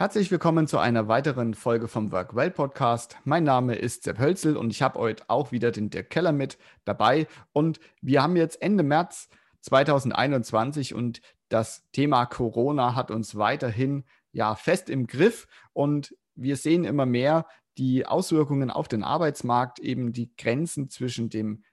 Herzlich 0.00 0.30
willkommen 0.30 0.68
zu 0.68 0.78
einer 0.78 1.08
weiteren 1.08 1.54
Folge 1.54 1.88
vom 1.88 2.12
Workwell 2.12 2.52
Podcast. 2.52 3.16
Mein 3.24 3.42
Name 3.42 3.74
ist 3.74 4.04
Sepp 4.04 4.20
Hölzel 4.20 4.56
und 4.56 4.70
ich 4.70 4.80
habe 4.80 4.96
heute 4.96 5.24
auch 5.26 5.50
wieder 5.50 5.72
den 5.72 5.90
Dirk 5.90 6.08
Keller 6.10 6.30
mit 6.30 6.56
dabei. 6.84 7.26
Und 7.52 7.80
wir 8.00 8.22
haben 8.22 8.36
jetzt 8.36 8.62
Ende 8.62 8.84
März 8.84 9.28
2021 9.62 10.94
und 10.94 11.20
das 11.48 11.82
Thema 11.90 12.26
Corona 12.26 12.94
hat 12.94 13.10
uns 13.10 13.34
weiterhin 13.38 14.04
ja 14.30 14.54
fest 14.54 14.88
im 14.88 15.08
Griff 15.08 15.48
und 15.72 16.14
wir 16.36 16.54
sehen 16.54 16.84
immer 16.84 17.04
mehr 17.04 17.44
die 17.76 18.06
Auswirkungen 18.06 18.70
auf 18.70 18.86
den 18.86 19.02
Arbeitsmarkt, 19.02 19.80
eben 19.80 20.12
die 20.12 20.30
Grenzen 20.36 20.88
zwischen 20.90 21.28
dem 21.28 21.64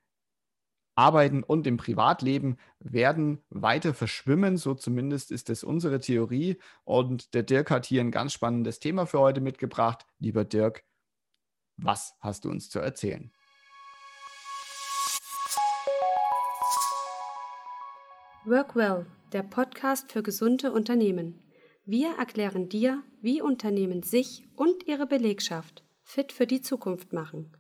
Arbeiten 0.96 1.44
und 1.44 1.68
im 1.68 1.78
Privatleben 1.78 2.58
werden 2.80 3.44
weiter 3.50 3.94
verschwimmen. 3.94 4.58
So 4.58 4.74
zumindest 4.74 5.32
ist 5.32 5.50
es 5.50 5.64
unsere 5.64 6.00
Theorie. 6.00 6.58
Und 6.86 7.34
der 7.34 7.44
Dirk 7.44 7.70
hat 7.70 7.86
hier 7.86 8.02
ein 8.02 8.12
ganz 8.12 8.34
spannendes 8.34 8.80
Thema 8.80 9.06
für 9.06 9.20
heute 9.20 9.42
mitgebracht. 9.42 10.06
Lieber 10.20 10.46
Dirk, 10.46 10.84
was 11.78 12.16
hast 12.22 12.46
du 12.46 12.50
uns 12.50 12.70
zu 12.70 12.80
erzählen? 12.80 13.32
Workwell, 18.46 19.08
der 19.34 19.44
Podcast 19.44 20.12
für 20.12 20.22
gesunde 20.22 20.72
Unternehmen. 20.72 21.42
Wir 21.84 22.16
erklären 22.18 22.70
dir, 22.70 23.04
wie 23.22 23.42
Unternehmen 23.42 24.04
sich 24.04 24.48
und 24.56 24.88
ihre 24.88 25.08
Belegschaft 25.08 25.84
fit 26.04 26.32
für 26.32 26.48
die 26.48 26.62
Zukunft 26.62 27.12
machen. 27.12 27.52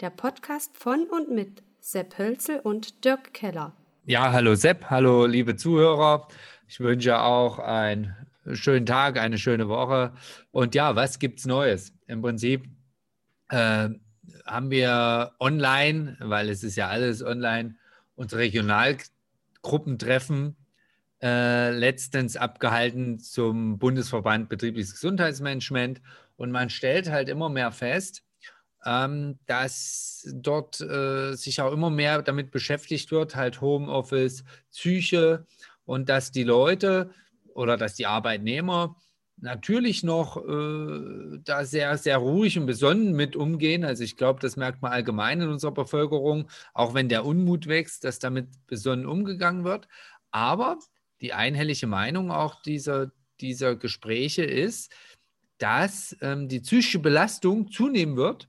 Der 0.00 0.10
Podcast 0.10 0.76
von 0.76 1.06
und 1.08 1.30
mit 1.30 1.62
Sepp 1.84 2.16
Hölzel 2.16 2.60
und 2.60 3.04
Dirk 3.04 3.34
Keller. 3.34 3.72
Ja, 4.04 4.30
hallo 4.30 4.54
Sepp, 4.54 4.88
hallo 4.88 5.26
liebe 5.26 5.56
Zuhörer. 5.56 6.28
Ich 6.68 6.78
wünsche 6.78 7.18
auch 7.18 7.58
einen 7.58 8.14
schönen 8.52 8.86
Tag, 8.86 9.18
eine 9.18 9.36
schöne 9.36 9.68
Woche. 9.68 10.12
Und 10.52 10.76
ja, 10.76 10.94
was 10.94 11.18
gibt's 11.18 11.44
Neues? 11.44 11.92
Im 12.06 12.22
Prinzip 12.22 12.68
äh, 13.48 13.88
haben 14.46 14.70
wir 14.70 15.32
online, 15.40 16.18
weil 16.20 16.50
es 16.50 16.62
ist 16.62 16.76
ja 16.76 16.86
alles 16.86 17.20
online, 17.20 17.74
unsere 18.14 18.42
Regionalgruppentreffen 18.42 20.54
äh, 21.20 21.76
letztens 21.76 22.36
abgehalten 22.36 23.18
zum 23.18 23.80
Bundesverband 23.80 24.48
Betriebliches 24.48 24.92
Gesundheitsmanagement. 24.92 26.00
Und 26.36 26.52
man 26.52 26.70
stellt 26.70 27.10
halt 27.10 27.28
immer 27.28 27.48
mehr 27.48 27.72
fest, 27.72 28.22
ähm, 28.84 29.38
dass 29.46 30.28
dort 30.34 30.80
äh, 30.80 31.34
sich 31.34 31.60
auch 31.60 31.72
immer 31.72 31.90
mehr 31.90 32.22
damit 32.22 32.50
beschäftigt 32.50 33.10
wird, 33.10 33.36
halt 33.36 33.60
Homeoffice, 33.60 34.44
Psyche 34.70 35.46
und 35.84 36.08
dass 36.08 36.32
die 36.32 36.44
Leute 36.44 37.10
oder 37.54 37.76
dass 37.76 37.94
die 37.94 38.06
Arbeitnehmer 38.06 38.96
natürlich 39.36 40.02
noch 40.02 40.36
äh, 40.36 41.38
da 41.44 41.64
sehr, 41.64 41.98
sehr 41.98 42.18
ruhig 42.18 42.58
und 42.58 42.66
besonnen 42.66 43.12
mit 43.12 43.34
umgehen. 43.36 43.84
Also 43.84 44.04
ich 44.04 44.16
glaube, 44.16 44.40
das 44.40 44.56
merkt 44.56 44.82
man 44.82 44.92
allgemein 44.92 45.40
in 45.40 45.48
unserer 45.48 45.72
Bevölkerung, 45.72 46.48
auch 46.74 46.94
wenn 46.94 47.08
der 47.08 47.24
Unmut 47.24 47.66
wächst, 47.66 48.04
dass 48.04 48.18
damit 48.18 48.48
besonnen 48.66 49.06
umgegangen 49.06 49.64
wird. 49.64 49.88
Aber 50.30 50.78
die 51.20 51.32
einhellige 51.32 51.86
Meinung 51.86 52.30
auch 52.30 52.62
dieser, 52.62 53.10
dieser 53.40 53.76
Gespräche 53.76 54.44
ist, 54.44 54.92
dass 55.58 56.16
ähm, 56.20 56.48
die 56.48 56.60
psychische 56.60 56.98
Belastung 56.98 57.70
zunehmen 57.70 58.16
wird 58.16 58.48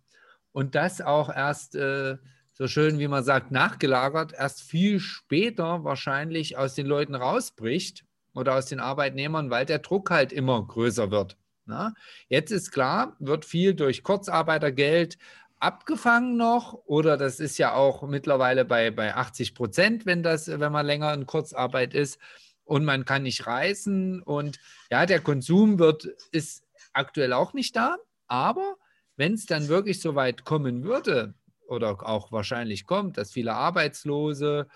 und 0.53 0.75
das 0.75 1.01
auch 1.01 1.29
erst 1.29 1.75
äh, 1.75 2.17
so 2.53 2.67
schön, 2.67 2.99
wie 2.99 3.07
man 3.07 3.23
sagt, 3.23 3.51
nachgelagert, 3.51 4.33
erst 4.33 4.61
viel 4.61 4.99
später 4.99 5.83
wahrscheinlich 5.83 6.57
aus 6.57 6.75
den 6.75 6.85
Leuten 6.85 7.15
rausbricht 7.15 8.05
oder 8.33 8.55
aus 8.55 8.67
den 8.67 8.79
Arbeitnehmern, 8.79 9.49
weil 9.49 9.65
der 9.65 9.79
Druck 9.79 10.11
halt 10.11 10.31
immer 10.31 10.65
größer 10.65 11.11
wird. 11.11 11.37
Na? 11.65 11.93
Jetzt 12.29 12.51
ist 12.51 12.71
klar, 12.71 13.15
wird 13.19 13.45
viel 13.45 13.73
durch 13.73 14.03
Kurzarbeitergeld 14.03 15.17
abgefangen 15.59 16.35
noch 16.35 16.73
oder 16.85 17.15
das 17.15 17.39
ist 17.39 17.57
ja 17.57 17.73
auch 17.73 18.03
mittlerweile 18.03 18.65
bei, 18.65 18.91
bei 18.91 19.15
80 19.15 19.55
Prozent, 19.55 20.05
wenn, 20.05 20.23
wenn 20.23 20.72
man 20.72 20.85
länger 20.85 21.13
in 21.13 21.25
Kurzarbeit 21.25 21.94
ist 21.94 22.19
und 22.66 22.83
man 22.83 23.05
kann 23.05 23.23
nicht 23.23 23.47
reisen 23.47 24.22
und 24.22 24.59
ja, 24.91 25.05
der 25.05 25.22
Konsum 25.22 25.79
wird, 25.79 26.05
ist 26.31 26.63
aktuell 26.91 27.31
auch 27.31 27.53
nicht 27.53 27.75
da, 27.78 27.97
aber 28.28 28.75
wenn 29.16 29.34
es 29.34 29.46
dann 29.46 29.68
wirklich 29.68 30.01
so 30.01 30.16
weit 30.16 30.46
kommen 30.46 30.84
würde 30.84 31.34
oder 31.68 32.07
auch 32.07 32.31
wahrscheinlich 32.31 32.85
kommt, 32.85 33.18
dass 33.18 33.31
viele 33.31 33.53
Arbeitslose 33.53 34.68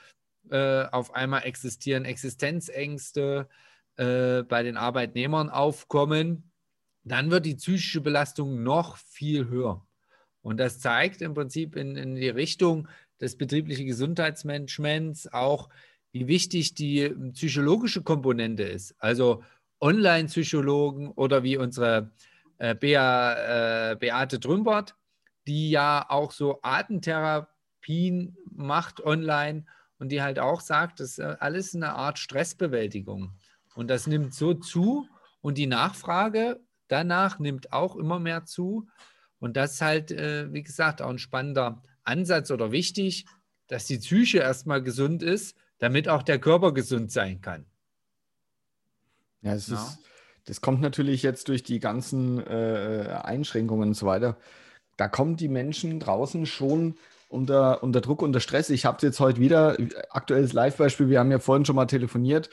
äh, 0.50 0.86
auf 0.86 1.14
einmal 1.14 1.44
existieren, 1.44 2.06
Existenzängste 2.06 3.50
äh, 3.98 4.44
bei 4.44 4.64
den 4.64 4.78
Arbeitnehmern 4.78 5.50
aufkommen, 5.50 6.52
dann 7.04 7.32
wird 7.32 7.46
die 7.46 7.56
psychische 7.56 8.02
Belastung 8.02 8.64
noch 8.64 8.98
viel 8.98 9.48
höher. 9.48 9.86
Und 10.42 10.58
das 10.58 10.80
zeigt 10.80 11.22
im 11.22 11.34
Prinzip 11.34 11.76
in, 11.76 11.96
in 11.96 12.16
die 12.16 12.30
Richtung 12.30 12.88
des 13.20 13.38
betrieblichen 13.38 13.88
Gesundheitsmanagements 13.88 15.32
auch, 15.34 15.70
wie 16.12 16.28
wichtig 16.28 16.74
die 16.74 17.10
psychologische 17.34 18.02
Komponente 18.02 18.64
ist. 18.64 18.96
Also 19.00 19.44
Online-Psychologen 19.82 21.12
oder 21.12 21.44
wie 21.44 21.58
unsere 21.58 22.12
äh, 22.58 22.76
Bea, 22.76 23.92
äh, 23.92 23.96
Beate 23.96 24.40
Drümbert, 24.40 24.96
die 25.48 25.70
ja 25.70 26.06
auch 26.10 26.32
so 26.32 26.60
Atemtherapien 26.62 28.38
macht 28.52 29.02
online 29.02 29.66
und 30.00 30.10
die 30.10 30.22
halt 30.22 30.40
auch 30.40 30.62
sagt, 30.62 31.00
das 31.00 31.18
ist 31.18 31.20
alles 31.20 31.74
eine 31.76 31.94
Art 31.94 32.20
Stressbewältigung. 32.20 33.34
Und 33.76 33.90
das 33.90 34.08
nimmt 34.08 34.34
so 34.34 34.54
zu 34.54 35.08
und 35.42 35.58
die 35.58 35.68
Nachfrage 35.68 36.60
danach 36.88 37.40
nimmt 37.40 37.74
auch 37.74 37.96
immer 37.96 38.20
mehr 38.20 38.46
zu. 38.46 38.88
Und 39.40 39.56
das 39.58 39.74
ist 39.74 39.82
halt, 39.82 40.12
äh, 40.12 40.52
wie 40.54 40.64
gesagt, 40.64 41.02
auch 41.02 41.10
ein 41.10 41.20
spannender 41.20 41.84
Ansatz 42.04 42.52
oder 42.52 42.72
wichtig, 42.72 43.26
dass 43.68 43.86
die 43.86 43.98
Psyche 43.98 44.40
erstmal 44.40 44.82
gesund 44.82 45.22
ist, 45.22 45.56
damit 45.80 46.10
auch 46.10 46.24
der 46.24 46.40
Körper 46.40 46.74
gesund 46.74 47.12
sein 47.12 47.42
kann. 47.42 47.66
Ja, 49.42 49.54
es 49.54 49.68
ja. 49.68 49.76
ist 49.76 50.00
das 50.48 50.62
kommt 50.62 50.82
natürlich 50.82 51.24
jetzt 51.24 51.50
durch 51.50 51.62
die 51.64 51.80
ganzen 51.80 52.46
äh, 52.46 53.20
Einschränkungen 53.24 53.90
und 53.90 53.96
so 53.96 54.06
weiter. 54.06 54.38
Da 54.96 55.08
kommen 55.10 55.36
die 55.36 55.50
Menschen 55.50 56.00
draußen 56.00 56.46
schon 56.46 56.96
unter, 57.30 57.84
unter 57.84 58.00
Druck, 58.00 58.22
unter 58.22 58.40
Stress. 58.40 58.70
Ich 58.70 58.86
habe 58.86 58.98
es 58.98 59.04
jetzt 59.04 59.20
heute 59.20 59.42
wieder, 59.42 59.78
aktuelles 60.10 60.54
Live-Beispiel, 60.54 61.10
wir 61.10 61.20
haben 61.20 61.32
ja 61.32 61.40
vorhin 61.40 61.66
schon 61.66 61.76
mal 61.76 61.86
telefoniert. 61.86 62.50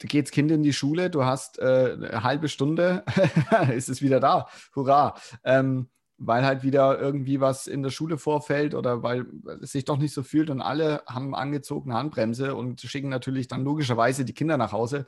Da 0.00 0.08
geht 0.08 0.26
das 0.26 0.32
Kind 0.32 0.50
in 0.50 0.64
die 0.64 0.72
Schule, 0.72 1.08
du 1.08 1.24
hast 1.24 1.60
äh, 1.60 1.92
eine 1.92 2.24
halbe 2.24 2.48
Stunde, 2.48 3.04
ist 3.74 3.88
es 3.88 4.02
wieder 4.02 4.18
da. 4.18 4.48
Hurra! 4.74 5.14
Ähm, 5.44 5.88
weil 6.24 6.44
halt 6.44 6.62
wieder 6.62 7.00
irgendwie 7.00 7.40
was 7.40 7.66
in 7.66 7.82
der 7.82 7.90
Schule 7.90 8.16
vorfällt 8.16 8.74
oder 8.74 9.02
weil 9.02 9.26
es 9.60 9.72
sich 9.72 9.84
doch 9.84 9.98
nicht 9.98 10.14
so 10.14 10.22
fühlt 10.22 10.50
und 10.50 10.60
alle 10.60 11.02
haben 11.08 11.34
angezogene 11.34 11.94
Handbremse 11.94 12.54
und 12.54 12.80
schicken 12.80 13.08
natürlich 13.08 13.48
dann 13.48 13.64
logischerweise 13.64 14.24
die 14.24 14.34
Kinder 14.34 14.56
nach 14.56 14.72
Hause. 14.72 15.06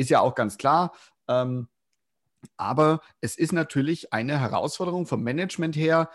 Ist 0.00 0.08
ja 0.08 0.20
auch 0.20 0.34
ganz 0.34 0.56
klar. 0.56 0.94
Ähm, 1.28 1.68
aber 2.56 3.02
es 3.20 3.36
ist 3.36 3.52
natürlich 3.52 4.14
eine 4.14 4.40
Herausforderung 4.40 5.06
vom 5.06 5.22
Management 5.22 5.76
her. 5.76 6.08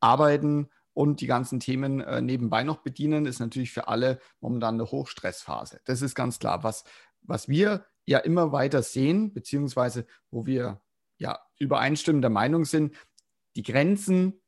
Arbeiten 0.00 0.70
und 0.94 1.20
die 1.20 1.26
ganzen 1.26 1.60
Themen 1.60 2.00
äh, 2.00 2.22
nebenbei 2.22 2.64
noch 2.64 2.78
bedienen, 2.78 3.26
ist 3.26 3.38
natürlich 3.38 3.70
für 3.70 3.86
alle 3.88 4.18
momentan 4.40 4.76
eine 4.76 4.90
Hochstressphase. 4.90 5.82
Das 5.84 6.00
ist 6.00 6.14
ganz 6.14 6.38
klar. 6.38 6.64
Was, 6.64 6.84
was 7.20 7.48
wir 7.48 7.84
ja 8.06 8.16
immer 8.18 8.50
weiter 8.50 8.82
sehen, 8.82 9.34
beziehungsweise 9.34 10.06
wo 10.30 10.46
wir 10.46 10.80
ja 11.18 11.38
übereinstimmender 11.58 12.30
Meinung 12.30 12.64
sind, 12.64 12.96
die 13.56 13.62
Grenzen, 13.62 14.40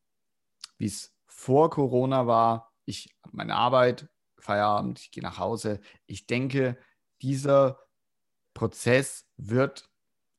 wie 0.78 0.86
es 0.86 1.14
vor 1.26 1.68
Corona 1.68 2.26
war, 2.26 2.72
ich 2.86 3.14
habe 3.22 3.36
meine 3.36 3.56
Arbeit, 3.56 4.08
Feierabend, 4.38 5.00
ich 5.00 5.10
gehe 5.10 5.22
nach 5.22 5.38
Hause. 5.38 5.80
Ich 6.06 6.26
denke, 6.26 6.78
dieser 7.20 7.83
Prozess 8.54 9.26
wird 9.36 9.90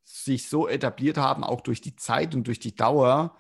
sich 0.03 0.49
so 0.49 0.67
etabliert 0.67 1.17
haben, 1.17 1.43
auch 1.43 1.62
durch 1.62 1.81
die 1.81 1.95
Zeit 1.95 2.35
und 2.35 2.47
durch 2.47 2.59
die 2.59 2.75
Dauer, 2.75 3.35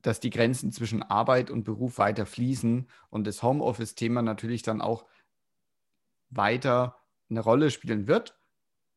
dass 0.00 0.18
die 0.18 0.30
Grenzen 0.30 0.72
zwischen 0.72 1.02
Arbeit 1.02 1.50
und 1.50 1.64
Beruf 1.64 1.98
weiter 1.98 2.26
fließen 2.26 2.88
und 3.10 3.26
das 3.26 3.42
Homeoffice-Thema 3.42 4.22
natürlich 4.22 4.62
dann 4.62 4.80
auch 4.80 5.06
weiter 6.30 6.96
eine 7.30 7.40
Rolle 7.40 7.70
spielen 7.70 8.06
wird, 8.06 8.38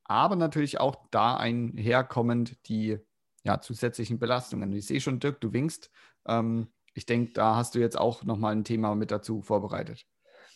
aber 0.03 0.35
natürlich 0.35 0.79
auch 0.79 1.07
da 1.11 1.37
einherkommend 1.37 2.67
die 2.67 2.99
ja, 3.43 3.61
zusätzlichen 3.61 4.17
Belastungen. 4.17 4.71
Ich 4.73 4.87
sehe 4.87 5.01
schon, 5.01 5.19
Dirk, 5.19 5.39
du 5.41 5.53
winkst. 5.53 5.91
Ähm, 6.27 6.67
ich 6.93 7.05
denke, 7.05 7.33
da 7.33 7.55
hast 7.55 7.75
du 7.75 7.79
jetzt 7.79 7.97
auch 7.97 8.23
nochmal 8.23 8.55
ein 8.55 8.63
Thema 8.63 8.95
mit 8.95 9.11
dazu 9.11 9.41
vorbereitet. 9.41 10.07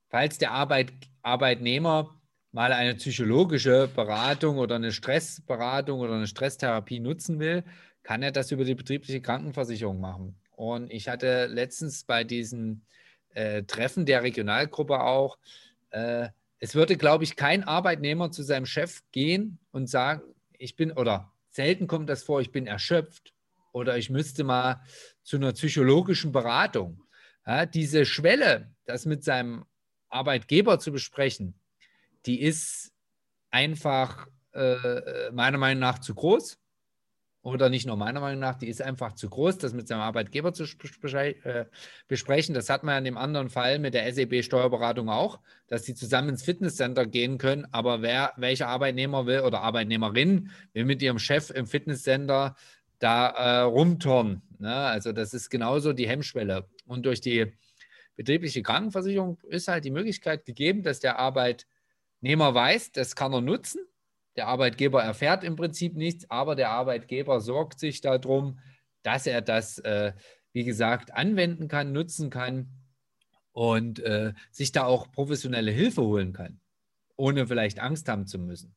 falls 0.09 0.37
der 0.37 0.51
Arbeit, 0.51 0.91
Arbeitnehmer 1.23 2.21
mal 2.51 2.73
eine 2.73 2.95
psychologische 2.95 3.87
Beratung 3.95 4.57
oder 4.57 4.75
eine 4.75 4.91
Stressberatung 4.91 5.99
oder 5.99 6.15
eine 6.15 6.27
Stresstherapie 6.27 6.99
nutzen 6.99 7.39
will, 7.39 7.63
kann 8.03 8.23
er 8.23 8.31
das 8.31 8.51
über 8.51 8.65
die 8.65 8.75
betriebliche 8.75 9.21
Krankenversicherung 9.21 9.99
machen. 9.99 10.35
Und 10.55 10.91
ich 10.91 11.07
hatte 11.07 11.45
letztens 11.45 12.03
bei 12.03 12.23
diesem 12.23 12.81
äh, 13.33 13.63
Treffen 13.63 14.05
der 14.05 14.23
Regionalgruppe 14.23 15.01
auch, 15.01 15.37
äh, 15.91 16.29
es 16.59 16.75
würde, 16.75 16.95
glaube 16.97 17.23
ich, 17.23 17.35
kein 17.35 17.63
Arbeitnehmer 17.63 18.31
zu 18.31 18.43
seinem 18.43 18.65
Chef 18.65 19.01
gehen 19.11 19.57
und 19.71 19.89
sagen, 19.89 20.21
ich 20.57 20.75
bin, 20.75 20.91
oder 20.91 21.31
selten 21.49 21.87
kommt 21.87 22.09
das 22.09 22.23
vor, 22.23 22.41
ich 22.41 22.51
bin 22.51 22.67
erschöpft 22.67 23.33
oder 23.71 23.97
ich 23.97 24.09
müsste 24.09 24.43
mal 24.43 24.83
zu 25.23 25.37
einer 25.37 25.53
psychologischen 25.53 26.31
Beratung. 26.31 27.01
Ja, 27.47 27.65
diese 27.65 28.05
Schwelle, 28.05 28.75
das 28.85 29.05
mit 29.05 29.23
seinem 29.23 29.65
Arbeitgeber 30.11 30.79
zu 30.79 30.91
besprechen, 30.91 31.55
die 32.25 32.41
ist 32.41 32.91
einfach 33.49 34.27
äh, 34.53 35.31
meiner 35.31 35.57
Meinung 35.57 35.81
nach 35.81 35.99
zu 35.99 36.13
groß. 36.15 36.57
Oder 37.43 37.69
nicht 37.69 37.87
nur 37.87 37.97
meiner 37.97 38.19
Meinung 38.19 38.39
nach, 38.39 38.55
die 38.55 38.67
ist 38.67 38.83
einfach 38.83 39.13
zu 39.13 39.27
groß, 39.27 39.57
das 39.57 39.73
mit 39.73 39.87
seinem 39.87 40.01
Arbeitgeber 40.01 40.53
zu 40.53 40.63
äh, 40.63 41.65
besprechen. 42.07 42.53
Das 42.53 42.69
hat 42.69 42.83
man 42.83 42.93
ja 42.93 42.97
in 42.99 43.05
dem 43.05 43.17
anderen 43.17 43.49
Fall 43.49 43.79
mit 43.79 43.95
der 43.95 44.13
SEB-Steuerberatung 44.13 45.09
auch, 45.09 45.39
dass 45.65 45.83
sie 45.83 45.95
zusammen 45.95 46.29
ins 46.29 46.43
Fitnesscenter 46.43 47.07
gehen 47.07 47.39
können. 47.39 47.65
Aber 47.71 48.03
wer, 48.03 48.33
welcher 48.37 48.67
Arbeitnehmer 48.67 49.25
will 49.25 49.39
oder 49.39 49.61
Arbeitnehmerin 49.61 50.51
will 50.73 50.85
mit 50.85 51.01
ihrem 51.01 51.17
Chef 51.17 51.49
im 51.49 51.65
Fitnesscenter 51.65 52.55
da 52.99 53.29
äh, 53.29 53.61
rumturnen. 53.61 54.43
Ne? 54.59 54.75
Also 54.75 55.11
das 55.11 55.33
ist 55.33 55.49
genauso 55.49 55.93
die 55.93 56.07
Hemmschwelle. 56.07 56.69
Und 56.85 57.07
durch 57.07 57.21
die 57.21 57.53
betriebliche 58.21 58.61
Krankenversicherung 58.61 59.39
ist 59.47 59.67
halt 59.67 59.83
die 59.83 59.89
Möglichkeit 59.89 60.45
gegeben, 60.45 60.83
dass 60.83 60.99
der 60.99 61.17
Arbeitnehmer 61.17 62.53
weiß, 62.53 62.91
das 62.91 63.15
kann 63.15 63.33
er 63.33 63.41
nutzen. 63.41 63.81
Der 64.35 64.47
Arbeitgeber 64.47 65.01
erfährt 65.01 65.43
im 65.43 65.55
Prinzip 65.55 65.95
nichts, 65.95 66.29
aber 66.29 66.55
der 66.55 66.69
Arbeitgeber 66.69 67.41
sorgt 67.41 67.79
sich 67.79 67.99
darum, 67.99 68.59
dass 69.01 69.25
er 69.25 69.41
das, 69.41 69.79
äh, 69.79 70.13
wie 70.53 70.63
gesagt, 70.63 71.15
anwenden 71.15 71.67
kann, 71.67 71.93
nutzen 71.93 72.29
kann 72.29 72.69
und 73.53 73.97
äh, 74.01 74.33
sich 74.51 74.71
da 74.71 74.83
auch 74.83 75.11
professionelle 75.11 75.71
Hilfe 75.71 76.03
holen 76.03 76.31
kann, 76.31 76.59
ohne 77.15 77.47
vielleicht 77.47 77.79
Angst 77.79 78.07
haben 78.07 78.27
zu 78.27 78.37
müssen. 78.37 78.75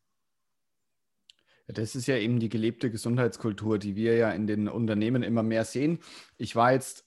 Das 1.67 1.95
ist 1.95 2.07
ja 2.07 2.17
eben 2.17 2.41
die 2.41 2.49
gelebte 2.49 2.91
Gesundheitskultur, 2.91 3.79
die 3.79 3.95
wir 3.95 4.17
ja 4.17 4.31
in 4.31 4.47
den 4.47 4.69
Unternehmen 4.69 5.23
immer 5.23 5.43
mehr 5.43 5.67
sehen. 5.67 5.99
Ich 6.39 6.57
war 6.57 6.73
jetzt 6.73 7.05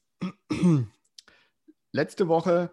letzte 1.98 2.28
Woche 2.30 2.70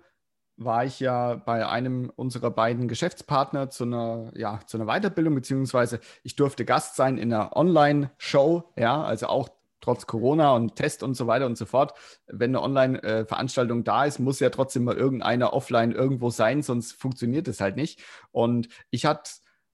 war 0.57 0.85
ich 0.85 1.01
ja 1.01 1.35
bei 1.35 1.67
einem 1.67 2.13
unserer 2.15 2.51
beiden 2.51 2.87
Geschäftspartner 2.87 3.71
zu 3.71 3.85
einer, 3.85 4.31
ja, 4.37 4.61
zu 4.67 4.77
einer 4.77 4.87
Weiterbildung, 4.87 5.35
beziehungsweise 5.35 5.99
ich 6.23 6.37
durfte 6.37 6.65
Gast 6.65 6.95
sein 6.95 7.19
in 7.19 7.33
einer 7.33 7.57
Online-Show, 7.57 8.73
ja, 8.77 9.03
also 9.03 9.27
auch 9.27 9.49
trotz 9.81 10.07
Corona 10.07 10.55
und 10.55 10.77
Test 10.77 11.03
und 11.03 11.15
so 11.15 11.27
weiter 11.27 11.47
und 11.47 11.59
so 11.59 11.67
fort. 11.67 11.95
Wenn 12.27 12.51
eine 12.51 12.63
Online-Veranstaltung 12.63 13.83
da 13.85 14.05
ist, 14.05 14.19
muss 14.19 14.41
ja 14.41 14.51
trotzdem 14.51 14.85
mal 14.85 14.97
irgendeiner 14.97 15.53
offline 15.53 15.93
irgendwo 15.93 16.31
sein, 16.31 16.63
sonst 16.63 16.93
funktioniert 16.93 17.49
es 17.49 17.61
halt 17.61 17.77
nicht. 17.77 18.01
Und 18.31 18.69
ich 18.91 19.05
hatte 19.05 19.31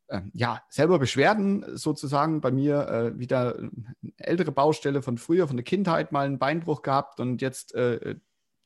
äh, 0.08 0.23
ja, 0.32 0.62
selber 0.69 0.99
Beschwerden 0.99 1.64
sozusagen 1.76 2.41
bei 2.41 2.50
mir 2.50 2.88
äh, 2.88 3.19
wieder 3.19 3.56
ältere 4.17 4.50
Baustelle 4.50 5.03
von 5.03 5.19
früher, 5.19 5.46
von 5.46 5.56
der 5.56 5.64
Kindheit 5.64 6.11
mal 6.11 6.26
einen 6.26 6.38
Beinbruch 6.38 6.82
gehabt 6.82 7.20
und 7.20 7.43
jetzt 7.43 7.75
äh, 7.75 8.17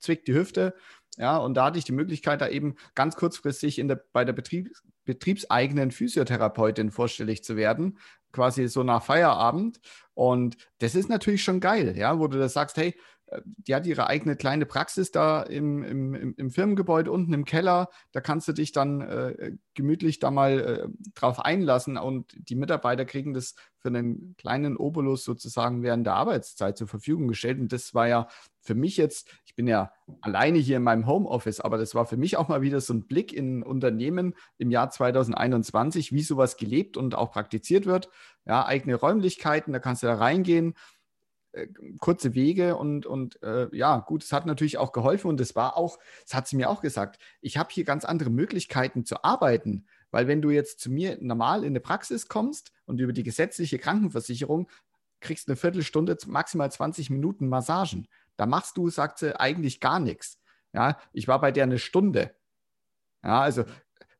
zwickt 0.04 0.28
die 0.28 0.34
Hüfte. 0.34 0.74
Ja, 1.16 1.36
und 1.36 1.54
da 1.54 1.66
hatte 1.66 1.78
ich 1.78 1.84
die 1.84 1.92
Möglichkeit, 1.92 2.40
da 2.40 2.48
eben 2.48 2.74
ganz 2.94 3.16
kurzfristig 3.16 3.78
in 3.78 3.88
der, 3.88 4.04
bei 4.12 4.24
der 4.24 4.32
Betrieb, 4.32 4.70
betriebseigenen 5.04 5.90
Physiotherapeutin 5.90 6.90
vorstellig 6.90 7.44
zu 7.44 7.56
werden, 7.56 7.98
quasi 8.32 8.66
so 8.68 8.82
nach 8.82 9.04
Feierabend. 9.04 9.80
Und 10.14 10.56
das 10.78 10.94
ist 10.94 11.08
natürlich 11.08 11.44
schon 11.44 11.60
geil, 11.60 11.96
ja, 11.96 12.18
wo 12.18 12.26
du 12.26 12.38
da 12.38 12.48
sagst, 12.48 12.76
hey, 12.76 12.94
die 13.44 13.74
hat 13.74 13.86
ihre 13.86 14.06
eigene 14.06 14.36
kleine 14.36 14.66
Praxis 14.66 15.10
da 15.10 15.42
im, 15.42 15.82
im, 15.82 16.34
im 16.36 16.50
Firmengebäude 16.50 17.10
unten 17.10 17.32
im 17.32 17.44
Keller. 17.44 17.88
Da 18.12 18.20
kannst 18.20 18.48
du 18.48 18.52
dich 18.52 18.72
dann 18.72 19.00
äh, 19.00 19.52
gemütlich 19.74 20.18
da 20.18 20.30
mal 20.30 20.60
äh, 20.60 20.88
drauf 21.14 21.40
einlassen 21.40 21.96
und 21.96 22.34
die 22.36 22.54
Mitarbeiter 22.54 23.04
kriegen 23.04 23.34
das 23.34 23.54
für 23.78 23.88
einen 23.88 24.34
kleinen 24.38 24.76
Obolus 24.78 25.24
sozusagen 25.24 25.82
während 25.82 26.06
der 26.06 26.14
Arbeitszeit 26.14 26.78
zur 26.78 26.88
Verfügung 26.88 27.28
gestellt. 27.28 27.60
Und 27.60 27.70
das 27.70 27.92
war 27.92 28.08
ja 28.08 28.28
für 28.62 28.74
mich 28.74 28.96
jetzt, 28.96 29.30
ich 29.44 29.54
bin 29.54 29.66
ja 29.66 29.92
alleine 30.22 30.58
hier 30.58 30.78
in 30.78 30.82
meinem 30.82 31.06
Homeoffice, 31.06 31.60
aber 31.60 31.76
das 31.76 31.94
war 31.94 32.06
für 32.06 32.16
mich 32.16 32.38
auch 32.38 32.48
mal 32.48 32.62
wieder 32.62 32.80
so 32.80 32.94
ein 32.94 33.06
Blick 33.06 33.32
in 33.32 33.62
Unternehmen 33.62 34.34
im 34.56 34.70
Jahr 34.70 34.88
2021, 34.88 36.12
wie 36.12 36.22
sowas 36.22 36.56
gelebt 36.56 36.96
und 36.96 37.14
auch 37.14 37.30
praktiziert 37.30 37.84
wird. 37.84 38.08
Ja, 38.46 38.64
eigene 38.64 38.94
Räumlichkeiten, 38.94 39.72
da 39.72 39.80
kannst 39.80 40.02
du 40.02 40.06
da 40.06 40.14
reingehen 40.14 40.74
äh, 41.54 41.68
kurze 41.98 42.34
Wege 42.34 42.76
und, 42.76 43.06
und 43.06 43.42
äh, 43.42 43.74
ja, 43.76 43.98
gut, 43.98 44.24
es 44.24 44.32
hat 44.32 44.46
natürlich 44.46 44.78
auch 44.78 44.92
geholfen 44.92 45.28
und 45.28 45.40
es 45.40 45.54
war 45.54 45.76
auch, 45.76 45.98
das 46.24 46.34
hat 46.34 46.48
sie 46.48 46.56
mir 46.56 46.68
auch 46.68 46.80
gesagt, 46.80 47.20
ich 47.40 47.56
habe 47.56 47.68
hier 47.72 47.84
ganz 47.84 48.04
andere 48.04 48.30
Möglichkeiten 48.30 49.04
zu 49.04 49.22
arbeiten, 49.24 49.86
weil 50.10 50.26
wenn 50.26 50.42
du 50.42 50.50
jetzt 50.50 50.80
zu 50.80 50.90
mir 50.90 51.18
normal 51.20 51.60
in 51.60 51.68
eine 51.68 51.80
Praxis 51.80 52.28
kommst 52.28 52.72
und 52.86 53.00
über 53.00 53.12
die 53.12 53.22
gesetzliche 53.22 53.78
Krankenversicherung 53.78 54.68
kriegst 55.20 55.48
eine 55.48 55.56
Viertelstunde, 55.56 56.16
maximal 56.26 56.70
20 56.70 57.10
Minuten 57.10 57.48
Massagen. 57.48 58.08
Da 58.36 58.46
machst 58.46 58.76
du, 58.76 58.90
sagt 58.90 59.18
sie, 59.18 59.38
eigentlich 59.38 59.80
gar 59.80 60.00
nichts. 60.00 60.40
Ja, 60.72 60.98
ich 61.12 61.28
war 61.28 61.40
bei 61.40 61.52
der 61.52 61.64
eine 61.64 61.78
Stunde. 61.78 62.34
Ja, 63.24 63.40
also 63.40 63.64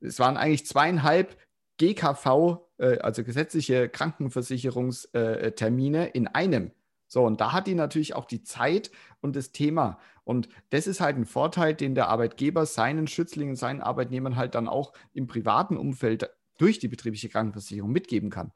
es 0.00 0.18
waren 0.18 0.36
eigentlich 0.36 0.66
zweieinhalb 0.66 1.36
GKV, 1.78 2.58
äh, 2.78 2.98
also 2.98 3.24
gesetzliche 3.24 3.88
Krankenversicherungstermine 3.88 6.08
in 6.08 6.28
einem. 6.28 6.72
So, 7.14 7.24
und 7.24 7.40
da 7.40 7.52
hat 7.52 7.68
die 7.68 7.76
natürlich 7.76 8.16
auch 8.16 8.24
die 8.24 8.42
Zeit 8.42 8.90
und 9.20 9.36
das 9.36 9.52
Thema. 9.52 10.00
Und 10.24 10.48
das 10.70 10.88
ist 10.88 11.00
halt 11.00 11.16
ein 11.16 11.26
Vorteil, 11.26 11.72
den 11.72 11.94
der 11.94 12.08
Arbeitgeber 12.08 12.66
seinen 12.66 13.06
Schützlingen, 13.06 13.54
seinen 13.54 13.82
Arbeitnehmern 13.82 14.34
halt 14.34 14.56
dann 14.56 14.66
auch 14.66 14.92
im 15.12 15.28
privaten 15.28 15.76
Umfeld 15.76 16.28
durch 16.58 16.80
die 16.80 16.88
betriebliche 16.88 17.28
Krankenversicherung 17.28 17.92
mitgeben 17.92 18.30
kann. 18.30 18.50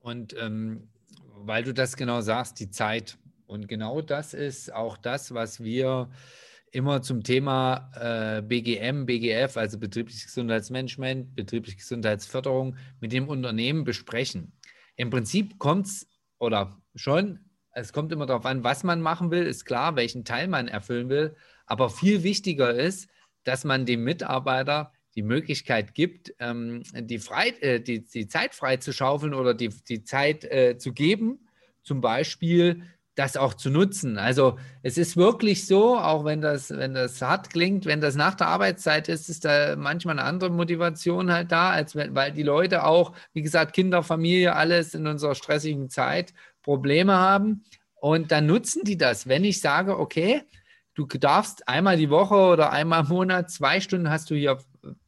Und 0.00 0.36
ähm, 0.38 0.90
weil 1.34 1.64
du 1.64 1.72
das 1.72 1.96
genau 1.96 2.20
sagst, 2.20 2.60
die 2.60 2.68
Zeit. 2.68 3.16
Und 3.46 3.68
genau 3.68 4.02
das 4.02 4.34
ist 4.34 4.70
auch 4.74 4.98
das, 4.98 5.32
was 5.32 5.64
wir 5.64 6.10
immer 6.72 7.00
zum 7.00 7.22
Thema 7.22 7.90
äh, 7.94 8.42
BGM, 8.42 9.06
BGF, 9.06 9.56
also 9.56 9.78
betriebliches 9.78 10.26
Gesundheitsmanagement, 10.26 11.34
betriebliche 11.34 11.78
Gesundheitsförderung 11.78 12.76
mit 13.00 13.14
dem 13.14 13.30
Unternehmen 13.30 13.84
besprechen. 13.84 14.52
Im 14.96 15.08
Prinzip 15.08 15.58
kommt 15.58 15.86
es 15.86 16.06
oder 16.38 16.78
schon 16.94 17.38
es 17.72 17.92
kommt 17.92 18.12
immer 18.12 18.26
darauf 18.26 18.46
an, 18.46 18.64
was 18.64 18.84
man 18.84 19.00
machen 19.00 19.30
will, 19.30 19.46
ist 19.46 19.64
klar, 19.64 19.96
welchen 19.96 20.24
Teil 20.24 20.48
man 20.48 20.68
erfüllen 20.68 21.08
will. 21.08 21.34
Aber 21.66 21.90
viel 21.90 22.22
wichtiger 22.22 22.74
ist, 22.74 23.08
dass 23.44 23.64
man 23.64 23.86
dem 23.86 24.04
Mitarbeiter 24.04 24.92
die 25.14 25.22
Möglichkeit 25.22 25.94
gibt, 25.94 26.34
ähm, 26.38 26.82
die, 26.94 27.18
frei, 27.18 27.48
äh, 27.60 27.80
die, 27.80 28.04
die 28.04 28.28
Zeit 28.28 28.54
frei 28.54 28.78
zu 28.78 28.92
schaufeln 28.92 29.34
oder 29.34 29.54
die, 29.54 29.68
die 29.68 30.04
Zeit 30.04 30.44
äh, 30.44 30.78
zu 30.78 30.92
geben, 30.92 31.48
zum 31.82 32.00
Beispiel 32.00 32.82
das 33.14 33.36
auch 33.36 33.52
zu 33.52 33.68
nutzen. 33.68 34.16
Also 34.16 34.58
es 34.82 34.96
ist 34.96 35.18
wirklich 35.18 35.66
so, 35.66 35.98
auch 35.98 36.24
wenn 36.24 36.40
das, 36.40 36.70
wenn 36.70 36.94
das 36.94 37.20
hart 37.20 37.50
klingt, 37.50 37.84
wenn 37.84 38.00
das 38.00 38.14
nach 38.14 38.34
der 38.34 38.46
Arbeitszeit 38.46 39.08
ist, 39.08 39.28
ist 39.28 39.44
da 39.44 39.76
manchmal 39.76 40.18
eine 40.18 40.26
andere 40.26 40.50
Motivation 40.50 41.30
halt 41.30 41.52
da, 41.52 41.70
als 41.70 41.94
wenn, 41.94 42.14
weil 42.14 42.32
die 42.32 42.42
Leute 42.42 42.84
auch, 42.84 43.12
wie 43.34 43.42
gesagt, 43.42 43.74
Kinder, 43.74 44.02
Familie, 44.02 44.56
alles 44.56 44.94
in 44.94 45.06
unserer 45.06 45.34
stressigen 45.34 45.90
Zeit 45.90 46.32
Probleme 46.62 47.14
haben. 47.14 47.64
Und 47.94 48.32
dann 48.32 48.46
nutzen 48.46 48.82
die 48.84 48.96
das. 48.96 49.28
Wenn 49.28 49.44
ich 49.44 49.60
sage, 49.60 49.98
okay, 49.98 50.42
du 50.94 51.06
darfst 51.06 51.68
einmal 51.68 51.96
die 51.96 52.10
Woche 52.10 52.34
oder 52.34 52.72
einmal 52.72 53.02
im 53.02 53.08
Monat, 53.08 53.50
zwei 53.50 53.80
Stunden 53.80 54.10
hast 54.10 54.30
du 54.30 54.34
hier 54.34 54.58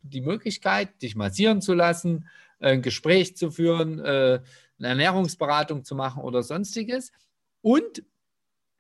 die 0.02 0.20
Möglichkeit, 0.20 1.02
dich 1.02 1.16
massieren 1.16 1.60
zu 1.60 1.74
lassen, 1.74 2.28
ein 2.60 2.82
Gespräch 2.82 3.36
zu 3.36 3.50
führen, 3.50 3.98
äh, 3.98 4.40
eine 4.78 4.88
Ernährungsberatung 4.88 5.84
zu 5.84 5.94
machen 5.94 6.22
oder 6.22 6.42
sonstiges. 6.42 7.12
Und 7.62 8.04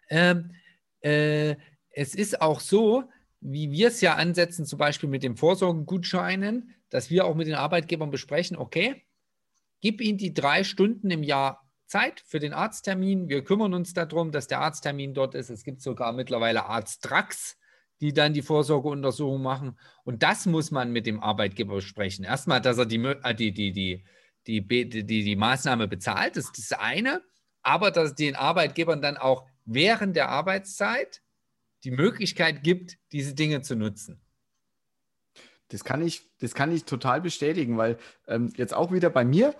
ähm, 0.08 0.52
äh, 1.00 1.56
es 1.90 2.14
ist 2.14 2.40
auch 2.40 2.60
so, 2.60 3.04
wie 3.40 3.70
wir 3.70 3.88
es 3.88 4.00
ja 4.00 4.14
ansetzen, 4.14 4.64
zum 4.64 4.78
Beispiel 4.78 5.08
mit 5.08 5.22
den 5.22 5.36
Vorsorgegutscheinen, 5.36 6.74
dass 6.88 7.10
wir 7.10 7.26
auch 7.26 7.34
mit 7.34 7.46
den 7.46 7.54
Arbeitgebern 7.54 8.10
besprechen, 8.10 8.56
okay, 8.56 9.04
gib 9.80 10.00
ihnen 10.00 10.18
die 10.18 10.32
drei 10.32 10.64
Stunden 10.64 11.10
im 11.10 11.22
Jahr 11.22 11.63
Zeit 11.86 12.22
für 12.26 12.38
den 12.38 12.52
Arzttermin. 12.52 13.28
Wir 13.28 13.44
kümmern 13.44 13.74
uns 13.74 13.92
darum, 13.92 14.32
dass 14.32 14.46
der 14.46 14.60
Arzttermin 14.60 15.14
dort 15.14 15.34
ist. 15.34 15.50
Es 15.50 15.64
gibt 15.64 15.82
sogar 15.82 16.12
mittlerweile 16.12 16.66
Arzttracks, 16.66 17.56
die 18.00 18.12
dann 18.12 18.32
die 18.32 18.42
Vorsorgeuntersuchung 18.42 19.42
machen. 19.42 19.78
Und 20.04 20.22
das 20.22 20.46
muss 20.46 20.70
man 20.70 20.92
mit 20.92 21.06
dem 21.06 21.20
Arbeitgeber 21.20 21.76
besprechen. 21.76 22.24
Erstmal, 22.24 22.60
dass 22.60 22.78
er 22.78 22.86
die, 22.86 23.02
äh, 23.02 23.34
die, 23.34 23.52
die, 23.52 23.72
die, 23.72 24.04
die, 24.46 24.88
die, 24.88 25.04
die 25.04 25.36
Maßnahme 25.36 25.88
bezahlt, 25.88 26.36
das 26.36 26.46
ist 26.46 26.70
das 26.70 26.78
eine. 26.78 27.22
Aber 27.62 27.90
dass 27.90 28.10
es 28.10 28.14
den 28.14 28.36
Arbeitgebern 28.36 29.00
dann 29.00 29.16
auch 29.16 29.46
während 29.64 30.16
der 30.16 30.28
Arbeitszeit 30.28 31.22
die 31.84 31.90
Möglichkeit 31.90 32.62
gibt, 32.62 32.98
diese 33.12 33.34
Dinge 33.34 33.62
zu 33.62 33.76
nutzen. 33.76 34.20
Das 35.68 35.84
kann 35.84 36.06
ich, 36.06 36.30
das 36.40 36.54
kann 36.54 36.70
ich 36.72 36.84
total 36.84 37.20
bestätigen, 37.20 37.76
weil 37.76 37.98
ähm, 38.28 38.52
jetzt 38.56 38.74
auch 38.74 38.92
wieder 38.92 39.10
bei 39.10 39.24
mir, 39.24 39.54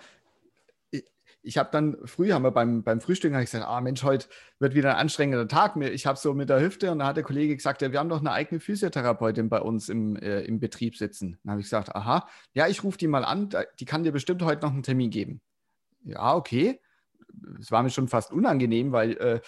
ich 1.45 1.57
habe 1.57 1.69
dann 1.71 1.95
früh, 2.05 2.31
haben 2.31 2.43
wir 2.43 2.51
beim, 2.51 2.83
beim 2.83 2.99
Frühstück 2.99 3.33
ich 3.33 3.51
gesagt, 3.51 3.65
ah 3.65 3.79
Mensch, 3.79 4.03
heute 4.03 4.27
wird 4.59 4.73
wieder 4.73 4.91
ein 4.91 5.01
anstrengender 5.01 5.47
Tag. 5.47 5.77
Ich 5.77 6.07
habe 6.07 6.17
so 6.17 6.33
mit 6.33 6.49
der 6.49 6.59
Hüfte 6.59 6.91
und 6.91 6.99
da 6.99 7.07
hat 7.07 7.17
der 7.17 7.23
Kollege 7.23 7.55
gesagt, 7.55 7.81
ja, 7.81 7.91
wir 7.91 7.99
haben 7.99 8.09
doch 8.09 8.19
eine 8.19 8.31
eigene 8.31 8.59
Physiotherapeutin 8.59 9.47
bei 9.47 9.61
uns 9.61 9.87
im, 9.87 10.15
äh, 10.15 10.41
im 10.41 10.59
Betrieb 10.59 10.97
sitzen. 10.97 11.37
Dann 11.43 11.51
habe 11.51 11.61
ich 11.61 11.67
gesagt, 11.67 11.95
aha, 11.95 12.27
ja, 12.53 12.67
ich 12.67 12.83
rufe 12.83 12.97
die 12.97 13.07
mal 13.07 13.23
an, 13.23 13.49
die 13.79 13.85
kann 13.85 14.03
dir 14.03 14.11
bestimmt 14.11 14.41
heute 14.41 14.65
noch 14.65 14.73
einen 14.73 14.83
Termin 14.83 15.11
geben. 15.11 15.41
Ja, 16.03 16.35
okay. 16.35 16.81
Es 17.59 17.71
war 17.71 17.83
mir 17.83 17.89
schon 17.89 18.07
fast 18.07 18.31
unangenehm, 18.31 18.91
weil 18.91 19.11
äh, 19.17 19.41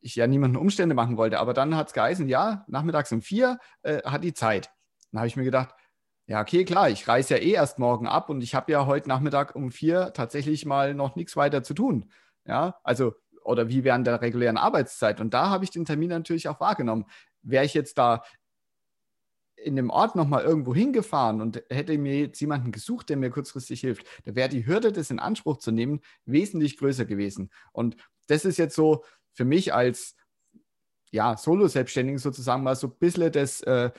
ich 0.00 0.16
ja 0.16 0.26
niemanden 0.26 0.56
Umstände 0.56 0.94
machen 0.94 1.16
wollte. 1.18 1.40
Aber 1.40 1.52
dann 1.52 1.76
hat 1.76 1.88
es 1.88 1.92
geheißen, 1.92 2.28
ja, 2.28 2.64
nachmittags 2.68 3.12
um 3.12 3.20
vier 3.20 3.58
äh, 3.82 4.02
hat 4.04 4.24
die 4.24 4.34
Zeit. 4.34 4.70
Dann 5.10 5.20
habe 5.20 5.28
ich 5.28 5.36
mir 5.36 5.44
gedacht, 5.44 5.74
ja, 6.26 6.40
okay, 6.40 6.64
klar, 6.64 6.88
ich 6.88 7.08
reise 7.08 7.34
ja 7.34 7.40
eh 7.42 7.52
erst 7.52 7.78
morgen 7.78 8.06
ab 8.06 8.30
und 8.30 8.42
ich 8.42 8.54
habe 8.54 8.72
ja 8.72 8.86
heute 8.86 9.08
Nachmittag 9.08 9.56
um 9.56 9.70
vier 9.70 10.12
tatsächlich 10.12 10.64
mal 10.64 10.94
noch 10.94 11.16
nichts 11.16 11.36
weiter 11.36 11.62
zu 11.62 11.74
tun. 11.74 12.10
Ja, 12.46 12.76
also, 12.84 13.14
oder 13.44 13.68
wie 13.68 13.84
während 13.84 14.06
der 14.06 14.20
regulären 14.20 14.56
Arbeitszeit. 14.56 15.20
Und 15.20 15.34
da 15.34 15.50
habe 15.50 15.64
ich 15.64 15.70
den 15.70 15.84
Termin 15.84 16.10
natürlich 16.10 16.48
auch 16.48 16.60
wahrgenommen. 16.60 17.06
Wäre 17.42 17.64
ich 17.64 17.74
jetzt 17.74 17.98
da 17.98 18.22
in 19.56 19.76
dem 19.76 19.90
Ort 19.90 20.16
nochmal 20.16 20.44
irgendwo 20.44 20.74
hingefahren 20.74 21.40
und 21.40 21.62
hätte 21.70 21.96
mir 21.98 22.18
jetzt 22.18 22.40
jemanden 22.40 22.72
gesucht, 22.72 23.08
der 23.08 23.16
mir 23.16 23.30
kurzfristig 23.30 23.80
hilft, 23.80 24.06
da 24.24 24.34
wäre 24.34 24.48
die 24.48 24.66
Hürde, 24.66 24.92
das 24.92 25.10
in 25.10 25.18
Anspruch 25.18 25.58
zu 25.58 25.70
nehmen, 25.70 26.00
wesentlich 26.24 26.78
größer 26.78 27.04
gewesen. 27.04 27.50
Und 27.72 27.96
das 28.26 28.44
ist 28.44 28.58
jetzt 28.58 28.74
so 28.74 29.04
für 29.32 29.44
mich 29.44 29.72
als 29.72 30.16
ja, 31.10 31.36
Solo-Selbstständigen 31.36 32.18
sozusagen 32.18 32.62
mal 32.62 32.74
so 32.74 32.88
ein 32.88 32.96
bisschen 32.98 33.30
das, 33.30 33.60
äh, 33.62 33.90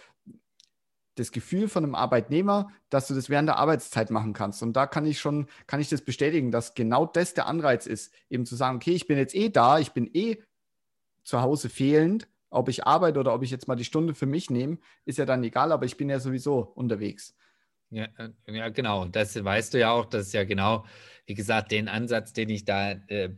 das 1.15 1.31
Gefühl 1.31 1.67
von 1.67 1.83
einem 1.83 1.95
Arbeitnehmer, 1.95 2.71
dass 2.89 3.07
du 3.07 3.13
das 3.13 3.29
während 3.29 3.47
der 3.47 3.57
Arbeitszeit 3.57 4.09
machen 4.09 4.33
kannst. 4.33 4.63
Und 4.63 4.73
da 4.73 4.87
kann 4.87 5.05
ich 5.05 5.19
schon, 5.19 5.47
kann 5.67 5.79
ich 5.79 5.89
das 5.89 6.01
bestätigen, 6.01 6.51
dass 6.51 6.73
genau 6.73 7.05
das 7.05 7.33
der 7.33 7.47
Anreiz 7.47 7.85
ist, 7.85 8.13
eben 8.29 8.45
zu 8.45 8.55
sagen, 8.55 8.77
okay, 8.77 8.93
ich 8.93 9.07
bin 9.07 9.17
jetzt 9.17 9.35
eh 9.35 9.49
da, 9.49 9.79
ich 9.79 9.91
bin 9.91 10.09
eh 10.13 10.37
zu 11.23 11.41
Hause 11.41 11.69
fehlend, 11.69 12.27
ob 12.49 12.69
ich 12.69 12.85
arbeite 12.85 13.19
oder 13.19 13.33
ob 13.33 13.43
ich 13.43 13.51
jetzt 13.51 13.67
mal 13.67 13.75
die 13.75 13.85
Stunde 13.85 14.13
für 14.13 14.25
mich 14.25 14.49
nehme, 14.49 14.77
ist 15.05 15.17
ja 15.17 15.25
dann 15.25 15.43
egal, 15.43 15.71
aber 15.71 15.85
ich 15.85 15.97
bin 15.97 16.09
ja 16.09 16.19
sowieso 16.19 16.59
unterwegs. 16.59 17.35
Ja, 17.89 18.07
äh, 18.17 18.29
ja 18.47 18.69
genau. 18.69 19.05
Das 19.05 19.41
weißt 19.41 19.73
du 19.73 19.79
ja 19.79 19.91
auch, 19.91 20.05
das 20.05 20.27
ist 20.27 20.33
ja 20.33 20.43
genau, 20.43 20.85
wie 21.25 21.35
gesagt, 21.35 21.71
den 21.71 21.87
Ansatz, 21.87 22.33
den 22.33 22.49
ich 22.49 22.65
da 22.65 22.91
äh, 23.07 23.29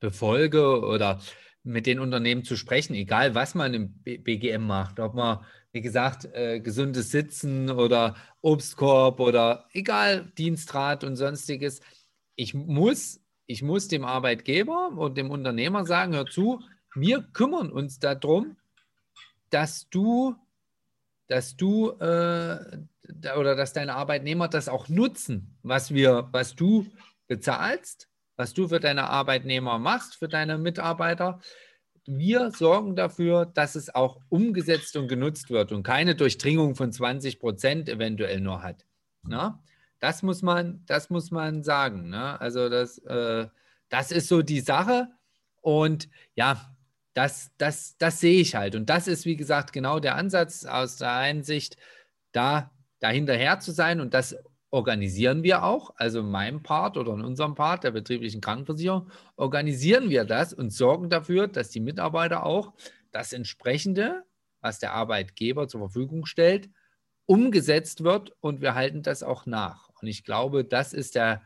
befolge 0.00 0.80
oder 0.80 1.20
mit 1.62 1.86
den 1.86 2.00
Unternehmen 2.00 2.44
zu 2.44 2.56
sprechen, 2.56 2.94
egal 2.94 3.34
was 3.34 3.54
man 3.54 3.74
im 3.74 4.02
BGM 4.02 4.66
macht, 4.66 5.00
ob 5.00 5.14
man 5.14 5.44
wie 5.78 5.82
gesagt, 5.82 6.24
äh, 6.34 6.58
gesundes 6.58 7.12
Sitzen 7.12 7.70
oder 7.70 8.16
Obstkorb 8.40 9.20
oder 9.20 9.68
egal, 9.72 10.24
Dienstrat 10.36 11.04
und 11.04 11.14
sonstiges. 11.14 11.78
Ich 12.34 12.52
muss, 12.52 13.20
ich 13.46 13.62
muss 13.62 13.86
dem 13.86 14.04
Arbeitgeber 14.04 14.88
und 14.96 15.16
dem 15.16 15.30
Unternehmer 15.30 15.86
sagen, 15.86 16.16
hör 16.16 16.26
zu, 16.26 16.60
wir 16.96 17.22
kümmern 17.32 17.70
uns 17.70 18.00
darum, 18.00 18.56
dass 19.50 19.88
du, 19.88 20.34
dass 21.28 21.56
du 21.56 21.90
äh, 21.90 22.80
oder 23.36 23.54
dass 23.54 23.72
deine 23.72 23.94
Arbeitnehmer 23.94 24.48
das 24.48 24.68
auch 24.68 24.88
nutzen, 24.88 25.56
was 25.62 25.94
wir, 25.94 26.28
was 26.32 26.56
du 26.56 26.86
bezahlst, 27.28 28.08
was 28.34 28.52
du 28.52 28.66
für 28.66 28.80
deine 28.80 29.10
Arbeitnehmer 29.10 29.78
machst, 29.78 30.16
für 30.16 30.28
deine 30.28 30.58
Mitarbeiter 30.58 31.38
wir 32.10 32.50
sorgen 32.52 32.96
dafür, 32.96 33.44
dass 33.44 33.74
es 33.74 33.94
auch 33.94 34.18
umgesetzt 34.30 34.96
und 34.96 35.08
genutzt 35.08 35.50
wird 35.50 35.72
und 35.72 35.82
keine 35.82 36.14
Durchdringung 36.14 36.74
von 36.74 36.90
20 36.90 37.38
Prozent 37.38 37.88
eventuell 37.88 38.40
nur 38.40 38.62
hat. 38.62 38.86
Na? 39.22 39.62
Das 40.00 40.22
muss 40.22 40.40
man, 40.40 40.82
das 40.86 41.10
muss 41.10 41.30
man 41.30 41.62
sagen. 41.62 42.08
Ne? 42.08 42.40
Also 42.40 42.70
das, 42.70 42.98
äh, 42.98 43.48
das 43.90 44.10
ist 44.10 44.28
so 44.28 44.40
die 44.40 44.60
Sache. 44.60 45.08
Und 45.60 46.08
ja, 46.34 46.74
das, 47.12 47.50
das, 47.58 47.98
das 47.98 48.20
sehe 48.20 48.40
ich 48.40 48.54
halt. 48.54 48.74
Und 48.74 48.88
das 48.88 49.06
ist, 49.06 49.26
wie 49.26 49.36
gesagt, 49.36 49.74
genau 49.74 50.00
der 50.00 50.16
Ansatz 50.16 50.64
aus 50.64 50.96
der 50.96 51.12
einen 51.12 51.42
Sicht, 51.42 51.76
da 52.32 52.70
dahinterher 53.00 53.60
zu 53.60 53.72
sein 53.72 54.00
und 54.00 54.14
das 54.14 54.36
organisieren 54.70 55.42
wir 55.42 55.64
auch, 55.64 55.94
also 55.96 56.20
in 56.20 56.30
meinem 56.30 56.62
Part 56.62 56.96
oder 56.96 57.14
in 57.14 57.22
unserem 57.22 57.54
Part 57.54 57.84
der 57.84 57.90
betrieblichen 57.90 58.40
Krankenversicherung, 58.40 59.10
organisieren 59.36 60.10
wir 60.10 60.24
das 60.24 60.52
und 60.52 60.70
sorgen 60.70 61.08
dafür, 61.08 61.48
dass 61.48 61.70
die 61.70 61.80
Mitarbeiter 61.80 62.44
auch 62.44 62.74
das 63.10 63.32
entsprechende, 63.32 64.24
was 64.60 64.78
der 64.78 64.92
Arbeitgeber 64.92 65.68
zur 65.68 65.80
Verfügung 65.80 66.26
stellt, 66.26 66.68
umgesetzt 67.26 68.04
wird 68.04 68.32
und 68.40 68.60
wir 68.60 68.74
halten 68.74 69.02
das 69.02 69.22
auch 69.22 69.46
nach. 69.46 69.88
Und 70.00 70.08
ich 70.08 70.24
glaube, 70.24 70.64
das 70.64 70.92
ist 70.92 71.14
der 71.14 71.42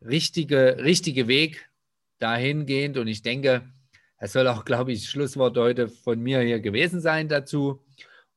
richtige, 0.00 0.78
richtige 0.78 1.28
Weg 1.28 1.68
dahingehend. 2.18 2.98
Und 2.98 3.08
ich 3.08 3.22
denke, 3.22 3.62
es 4.18 4.32
soll 4.32 4.48
auch, 4.48 4.64
glaube 4.64 4.92
ich, 4.92 5.00
das 5.02 5.10
Schlusswort 5.10 5.56
heute 5.56 5.88
von 5.88 6.20
mir 6.20 6.40
hier 6.40 6.60
gewesen 6.60 7.00
sein 7.00 7.28
dazu. 7.28 7.84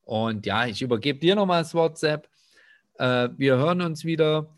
Und 0.02 0.46
ja, 0.46 0.66
ich 0.66 0.82
übergebe 0.82 1.18
dir 1.18 1.34
nochmal 1.34 1.62
das 1.62 1.74
WhatsApp. 1.74 2.28
Äh, 2.94 3.30
wir 3.36 3.56
hören 3.56 3.80
uns 3.80 4.04
wieder 4.04 4.54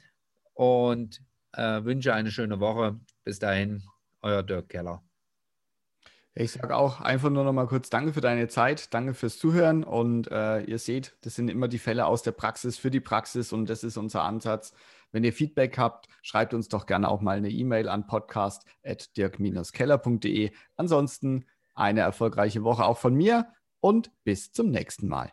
und 0.55 1.23
äh, 1.53 1.85
wünsche 1.85 2.15
eine 2.15 2.31
schöne 2.31 2.61
Woche. 2.61 2.99
Bis 3.25 3.39
dahin, 3.39 3.83
euer 4.23 4.43
Dirk 4.43 4.69
Keller. 4.69 5.03
Ich 6.37 6.51
sage 6.51 6.75
auch 6.75 7.01
einfach 7.01 7.31
nur 7.31 7.45
noch 7.45 7.53
mal 7.53 7.69
kurz 7.69 7.91
Danke 7.91 8.13
für 8.13 8.21
deine 8.21 8.49
Zeit, 8.49 8.93
danke 8.93 9.15
fürs 9.15 9.39
Zuhören 9.39 9.85
und 9.85 10.29
äh, 10.33 10.63
ihr 10.63 10.81
seht, 10.81 11.17
das 11.21 11.37
sind 11.37 11.49
immer 11.49 11.69
die 11.69 11.79
Fälle 11.79 12.07
aus 12.07 12.25
der 12.25 12.33
Praxis 12.33 12.77
für 12.77 12.91
die 12.91 12.99
Praxis 12.99 13.53
und 13.53 13.71
das 13.71 13.85
ist 13.85 13.97
unser 13.97 14.25
Ansatz. 14.25 14.75
Wenn 15.13 15.23
ihr 15.23 15.33
Feedback 15.33 15.79
habt, 15.79 16.09
schreibt 16.23 16.53
uns 16.53 16.69
doch 16.69 16.87
gerne 16.87 17.09
auch 17.09 17.21
mal 17.21 17.37
eine 17.37 17.51
E-Mail 17.51 17.89
an 17.89 18.09
podcast.dirk-keller.de. 18.09 20.51
Ansonsten 20.75 21.47
eine 21.77 22.01
erfolgreiche 22.01 22.65
Woche 22.65 22.85
auch 22.85 22.99
von 22.99 23.15
mir 23.15 23.47
und 23.79 24.11
bis 24.25 24.51
zum 24.51 24.73
nächsten 24.73 25.07
Mal. 25.07 25.31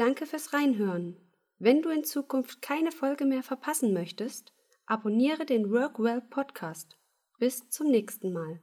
Danke 0.00 0.24
fürs 0.24 0.54
Reinhören. 0.54 1.14
Wenn 1.58 1.82
du 1.82 1.90
in 1.90 2.04
Zukunft 2.04 2.62
keine 2.62 2.90
Folge 2.90 3.26
mehr 3.26 3.42
verpassen 3.42 3.92
möchtest, 3.92 4.54
abonniere 4.86 5.44
den 5.44 5.70
Workwell 5.70 6.22
Podcast. 6.22 6.98
Bis 7.38 7.68
zum 7.68 7.88
nächsten 7.88 8.32
Mal. 8.32 8.62